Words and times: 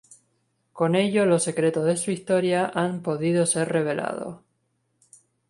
Con 0.73 0.95
ello, 0.95 1.27
los 1.27 1.43
secretos 1.43 1.85
de 1.85 1.95
su 1.95 2.09
historia 2.09 2.71
han 2.73 3.03
podido 3.03 3.45
ser 3.45 3.69
revelados. 3.69 4.39